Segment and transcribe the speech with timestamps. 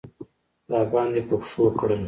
[0.71, 1.99] راباندې په پښو کړل.